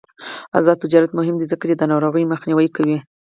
[0.57, 2.97] آزاد تجارت مهم دی ځکه چې د ناروغیو مخنیوی کوي.